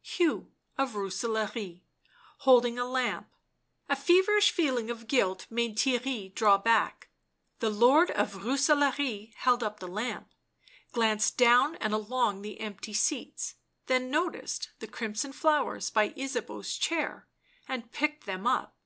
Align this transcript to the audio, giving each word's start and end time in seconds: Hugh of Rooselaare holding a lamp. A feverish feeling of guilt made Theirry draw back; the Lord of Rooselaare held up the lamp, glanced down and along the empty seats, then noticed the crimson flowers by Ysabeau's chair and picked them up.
Hugh 0.00 0.52
of 0.76 0.92
Rooselaare 0.94 1.80
holding 2.46 2.78
a 2.78 2.84
lamp. 2.84 3.30
A 3.88 3.96
feverish 3.96 4.52
feeling 4.52 4.90
of 4.90 5.08
guilt 5.08 5.46
made 5.50 5.76
Theirry 5.76 6.32
draw 6.36 6.56
back; 6.56 7.08
the 7.58 7.68
Lord 7.68 8.12
of 8.12 8.44
Rooselaare 8.44 9.34
held 9.34 9.64
up 9.64 9.80
the 9.80 9.88
lamp, 9.88 10.32
glanced 10.92 11.36
down 11.36 11.74
and 11.80 11.92
along 11.92 12.42
the 12.42 12.60
empty 12.60 12.94
seats, 12.94 13.56
then 13.86 14.08
noticed 14.08 14.70
the 14.78 14.86
crimson 14.86 15.32
flowers 15.32 15.90
by 15.90 16.10
Ysabeau's 16.16 16.76
chair 16.76 17.26
and 17.66 17.90
picked 17.90 18.24
them 18.24 18.46
up. 18.46 18.76